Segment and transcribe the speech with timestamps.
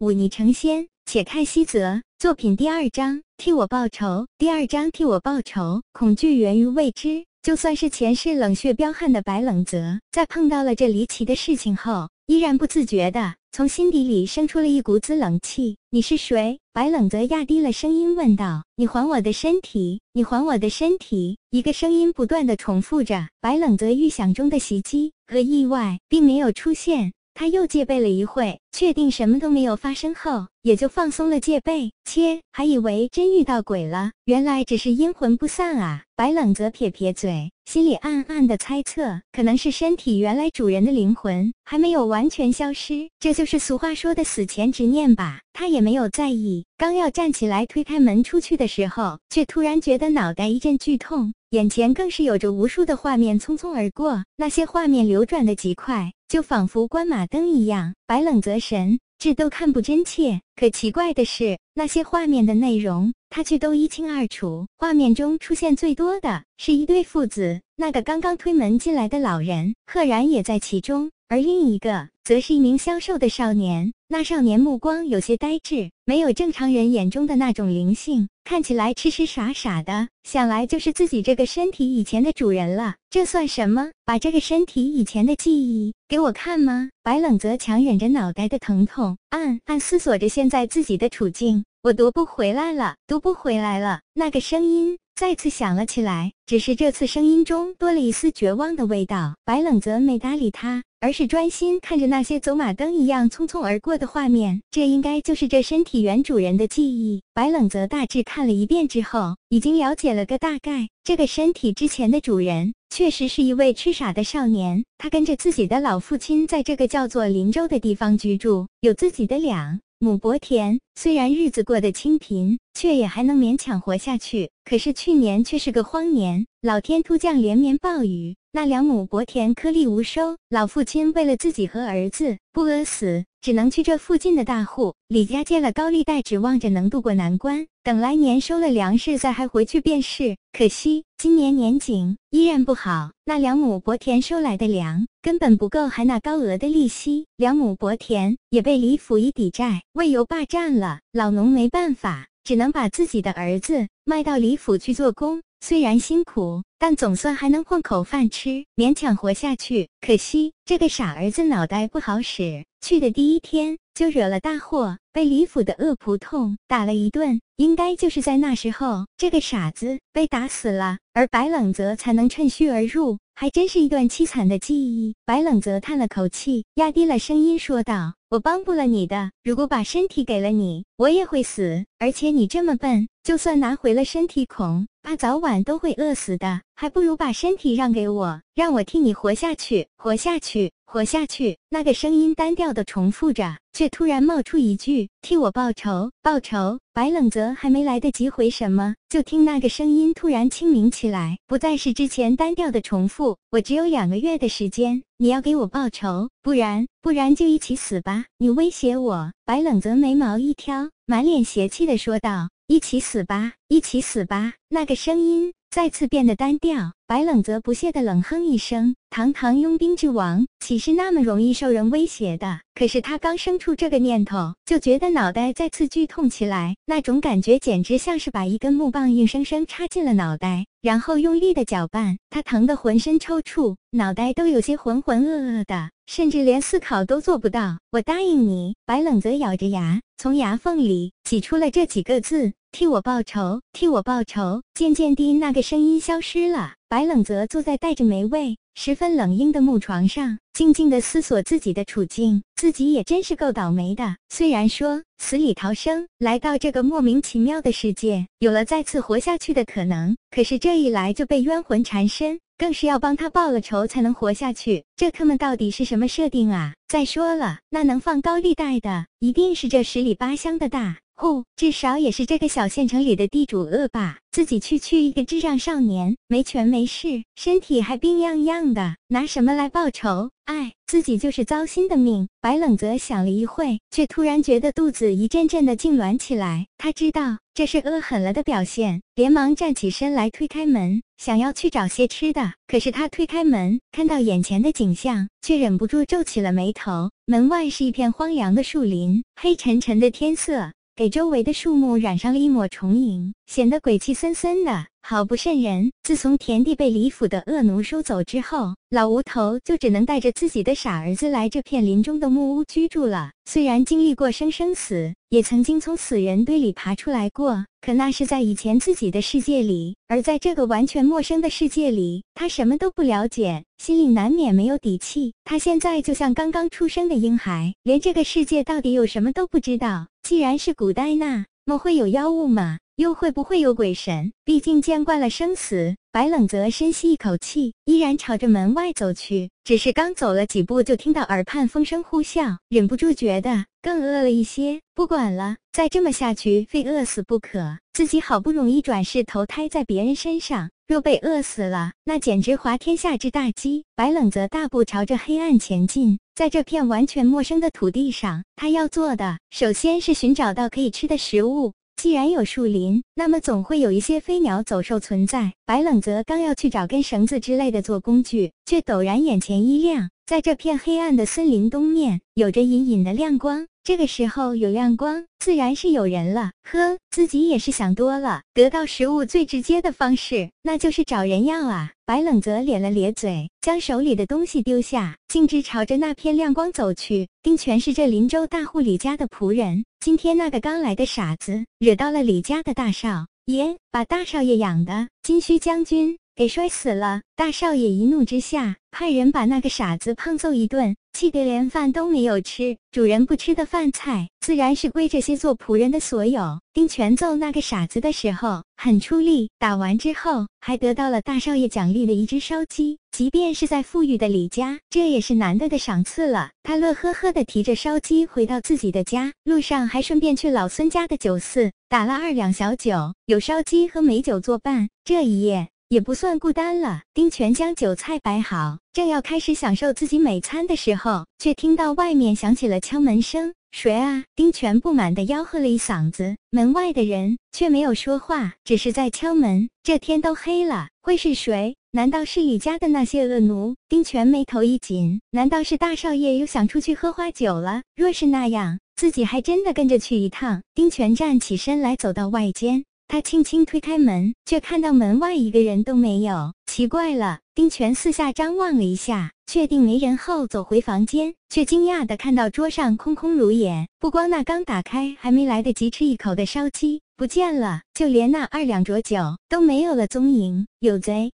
[0.00, 0.88] 忤逆成仙。
[1.04, 4.26] 且看西泽作品第二章，替我报仇。
[4.38, 7.26] 第二章替我报仇，恐惧源于未知。
[7.42, 15.76] 就算是前世冷血彪悍的白冷泽，在碰到了这离奇的事情后，依然不自觉的从心底里生出了一股子冷气。
[15.90, 16.60] 你是谁？
[16.72, 18.64] 白冷泽压低了声音问道。
[18.76, 20.00] 你还我的身体！
[20.14, 21.36] 你还我的身体！
[21.50, 23.28] 一个声音不断的重复着。
[23.42, 27.12] 白冷泽预想中的袭击和意外并没有出现。
[27.40, 31.90] 他又戒备了一会，确定什么都没有发生后，也就放松了戒备。
[32.04, 36.02] 切，还以为真遇到鬼了，原来只是阴魂不散啊！
[36.14, 45.40] 白冷则撇撇嘴，心里暗暗的猜测，可能是身体原来主人的灵魂还没有完全消失，这就是俗话说的死前执念吧。
[45.54, 51.32] 他也没有在意，刚要站起来推开门出去的时候，却突然觉得脑袋一阵剧痛。
[51.50, 60.40] 眼前更是有着无数的画面匆匆而过，那些画面流转的极快，就仿佛关马灯一样，白冷则神，这都看不真切。
[60.54, 64.68] 可奇怪的是，那些画面的内容，他却都一清二楚。
[64.78, 71.10] 画面中出现最多的是一对父子，那个刚刚推门进来的老人，赫然也在其中。
[71.26, 82.94] 而另一个则是一名消瘦的少年，那少年目光有些呆滞，没有正常人眼中的那种灵性，看起来痴痴傻傻的，想来就是自己这个身体以前的主人了。
[83.10, 83.90] 这算什么？
[84.04, 86.90] 把这个身体以前的记忆给我看吗？
[87.02, 91.64] 白冷则强忍着脑袋的疼痛，暗暗思索着现在自己的处境。
[91.82, 94.02] 我夺不回来了，夺不回来了。
[94.14, 94.96] 那个声音。
[95.20, 99.34] 再次响了起来，只是这次声音中多了一丝绝望的味道。
[99.44, 104.62] 白冷泽没搭理他，而是专心看着那些走马灯一样匆匆而过的画面。
[104.70, 107.20] 这应该就是这身体原主人的记忆。
[107.34, 110.88] 白冷泽大致看了一遍之后，已经了解了个大概。
[111.04, 114.82] 这个身体之前的主人，确实是一位痴傻的少年。
[114.96, 119.80] 他跟着自己的老父亲，在这个叫做林州的地方居住，有自己的两。
[120.02, 124.50] 亩薄田虽然日子过得清贫，却也还能勉强活下去。
[124.66, 130.36] 可是去年却是个荒年，老天突降连绵暴雨，那两亩薄田颗粒无收。
[130.50, 137.66] 老父亲为了自己和儿子不饿死，只能去这附近的大户李家借了高利贷，指望着能渡过难关。
[137.82, 140.36] 等来年收了粮食，再还回去便是。
[140.52, 150.89] 可惜今年年景依然不好，那两亩薄田收来的粮根本不够还那高额的利息，两亩薄田也被李府以抵债，为由霸占了。
[151.12, 155.42] 老农没办法，只能把自己的儿子卖到李府去做工。
[155.60, 159.90] 虽然辛苦，但总算还能混口饭吃，勉强活下去。
[160.00, 164.96] 可惜这个傻儿子脑袋不好使，去的第一天就惹了大祸。
[165.12, 175.14] 被李府的恶仆痛打了一顿，应该就是在那时候，这个傻子被打死了，而白冷泽才能趁虚而入，还真是一段凄惨的记忆。
[175.26, 181.84] 白冷泽叹了口气，压低了声音说道：“我帮不了你的，如果把身体给了你，我也会死。
[181.98, 209.32] 而且你这么笨，就算拿回了身体，恐怕早晚都会饿死的，还不如把身体让给我，让我替你活下去，活下去。”活下去，那个声音单调的重复着，却突然冒出一句：“替我报仇，报仇。”白冷泽还没来得及回什么，就听那个声音突然清明起来，不再是之前单调的重复：“我只有两个月的时间，你要给我报仇，不然，不然就一起死吧！”你威胁我？
[209.46, 216.94] 白冷泽眉毛一挑，满脸邪气的说道：“一起死吧，一起死吧！”那个声音再次变得单调。
[217.06, 237.78] 白冷泽不屑的冷哼一声：“堂堂佣兵之王，岂是那么容易受人威胁的？”可是他刚生出这个念头，就觉得脑袋再次剧痛起来，那种感觉简直像是把一根木棒硬生生插进了脑袋，然后用力的搅拌，他疼得浑身抽搐，脑袋都有些浑浑噩噩的，甚至连思考都做不到。
[237.92, 238.74] 我答应你。
[238.86, 242.54] 白冷泽咬着牙，从牙缝里挤出了这几个字。
[242.72, 244.62] 替我报仇，替我报仇。
[244.74, 246.74] 渐渐地，那个声音消失了。
[246.88, 252.42] 白冷泽坐在带着霉味、十分冷硬的木床上，静静地思索自己的处境。
[252.56, 254.16] 自己也真是够倒霉的。
[254.28, 264.84] 虽然说死里逃生，来到这个莫名其妙的世界，有了再次活下去的可能，可是这一来就被冤魂缠身，更是要帮他报了仇才能活下去。
[264.96, 266.74] 这他们到底是什么设定啊？
[266.86, 270.98] 再说了，那能放高利贷的，一定是这十里八乡的大。
[271.20, 274.16] 不，至少也是这个小县城里的地主恶霸。
[274.32, 280.30] 自己区区一个智障少年，没权没势，身体还病怏怏的，拿什么来报仇？
[280.46, 282.26] 哎，自己就是糟心的命。
[282.40, 286.68] 白冷泽想了一会，却突然觉得肚子一阵阵的痉挛起来。
[286.78, 292.54] 他知道这是饿狠了的表现，连忙站起身来推开门，想要去找些吃的。
[292.66, 297.10] 可是他推开门，看到眼前的景象，却忍不住皱起了眉头。
[297.26, 300.72] 门外是一片荒凉的树林，黑沉沉的天色。
[301.00, 305.90] 给周围的树木染上了一抹重影，显得鬼气森森的，好不瘆人。
[306.02, 313.30] 自从田地被李府的恶奴收走之后，老吴头就只能带着自己的傻儿子来这片林中的木屋居住了。
[313.46, 325.32] 虽然经历过生生死，也曾经从死人堆里爬出来过，可那是在以前自己的世界里，而在这个完全陌生的世界里，他什么都不了解，心里难免没有底气。
[325.46, 330.08] 他现在就像刚刚出生的婴孩，连这个世界到底有什么都不知道。
[330.30, 332.78] 既然是古代，那么会有妖物吗？
[332.94, 334.32] 又会不会有鬼神？
[334.44, 335.96] 毕竟见惯了生死。
[336.12, 339.50] 白冷泽深吸一口气，依然朝着门外走去。
[339.64, 344.80] 只是刚走了几步，就听到耳畔风声呼啸，忍不住觉得更饿了一些。
[344.94, 347.78] 不管了，再这么下去，非饿死不可。
[347.92, 353.84] 自己好不容易转世投胎在别人身上，若被饿死了，那简直滑天下之大稽。
[353.94, 361.74] 白冷泽大步朝着黑暗前进，在这片完全陌生的土地上，他要做的，首先是寻找到可以吃的食物。
[361.94, 365.52] 既然有树林，那么总会有一些飞鸟走兽存在。
[365.64, 373.68] 白冷泽刚要去找根绳子之类的做工具，却陡然眼前一亮，在这片黑暗的森林东面，有着隐隐的亮光。
[373.90, 376.52] 这个时候有亮光，自然是有人了。
[376.62, 378.42] 呵，自己也是想多了。
[378.54, 381.90] 得到食物最直接的方式，那就是找人要啊！
[382.06, 387.26] 白冷泽咧了咧嘴，将手里的东西丢下，径直朝着那片亮光走去。
[387.42, 396.16] 丁全是这林州大户李家的仆人，今天那个刚来的傻子，惹到了李家的大少爷，把大少爷养的金须将军。
[396.36, 397.20] 给摔死了！
[397.36, 402.76] 大少爷一怒之下，派人把那个傻子胖揍一顿，气得连饭都没有吃。
[402.90, 406.60] 主人不吃的饭菜，自然是归这些做仆人的所有。
[406.72, 412.98] 丁权揍那个傻子的时候很出力，打完之后还得到了大少爷奖励的一只烧鸡。
[413.10, 416.50] 即便是在富裕的李家，这也是难得的赏赐了。
[416.62, 424.88] 他乐呵呵的提着烧鸡回到自己的家，路上还顺便去老孙家的酒肆打了二两小酒，有烧鸡和美酒作伴。
[425.04, 425.68] 这一夜。
[425.90, 427.02] 也不算孤单了。
[427.12, 433.52] 丁权将酒菜摆好，正要开始享受自己美餐的时候，却听到外面响起了敲门声。
[433.72, 434.22] 谁啊？
[434.36, 439.68] 丁权不满地吆喝了一嗓子，门外的人却没有说话，只是在敲门。
[439.82, 441.74] 这天都黑了，会是谁？
[441.90, 443.74] 难道是李家的那些恶奴？
[443.88, 447.82] 丁权眉头一紧，难道是大少爷又想出去喝花酒了？
[447.96, 450.62] 若是那样，自己还真的跟着去一趟。
[450.72, 452.84] 丁权站起身来，走到外间。
[453.10, 456.52] 他轻轻推开门，却看到门外一个人都没有。
[456.66, 463.88] 奇怪了，丁权四下张望了一下，确定没人后，走回房间，却惊讶地看到桌上空空如也。
[463.98, 469.18] 不光那刚打开还没来得及吃一口的烧鸡不见了，就连那二两浊酒
[469.48, 470.68] 都没有了踪影。
[470.78, 471.32] 有贼！